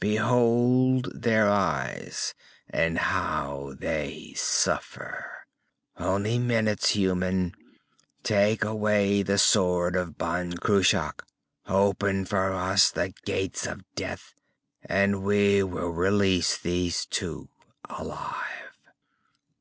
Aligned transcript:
Behold 0.00 1.08
their 1.22 1.48
eyes, 1.48 2.34
and 2.68 2.98
how 2.98 3.74
they 3.78 4.32
suffer! 4.36 5.24
"Only 5.96 6.36
minutes, 6.36 6.88
human! 6.96 7.54
Take 8.24 8.64
away 8.64 9.22
the 9.22 9.38
sword 9.38 9.94
of 9.94 10.18
Ban 10.18 10.56
Cruach! 10.58 11.22
Open 11.68 12.24
for 12.24 12.52
us 12.54 12.90
the 12.90 13.14
Gates 13.24 13.68
of 13.68 13.84
Death, 13.94 14.34
and 14.84 15.22
we 15.22 15.62
will 15.62 15.90
release 15.90 16.58
these 16.58 17.06
two, 17.06 17.48
alive." 17.88 18.74